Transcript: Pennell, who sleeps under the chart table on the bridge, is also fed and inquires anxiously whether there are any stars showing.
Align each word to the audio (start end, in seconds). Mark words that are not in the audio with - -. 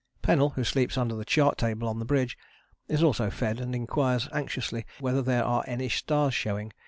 Pennell, 0.23 0.49
who 0.49 0.63
sleeps 0.63 0.97
under 0.97 1.13
the 1.13 1.23
chart 1.23 1.59
table 1.59 1.87
on 1.87 1.99
the 1.99 2.05
bridge, 2.05 2.35
is 2.87 3.03
also 3.03 3.29
fed 3.29 3.59
and 3.59 3.75
inquires 3.75 4.27
anxiously 4.33 4.83
whether 4.99 5.21
there 5.21 5.43
are 5.45 5.63
any 5.67 5.89
stars 5.89 6.33
showing. 6.33 6.73